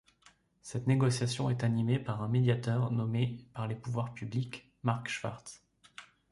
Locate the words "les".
3.67-3.75